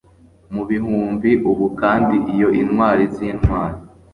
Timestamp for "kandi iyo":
1.81-2.47